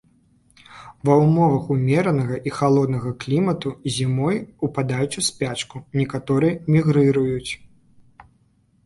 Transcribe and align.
Ва 1.07 1.15
ўмовах 1.23 1.65
умеранага 1.73 2.39
і 2.51 2.53
халоднага 2.59 3.11
клімату 3.23 3.73
зімой 3.97 4.39
упадаюць 4.69 5.11
у 5.23 5.25
спячку, 5.29 5.83
некаторыя 6.03 6.57
мігрыруюць. 6.77 7.51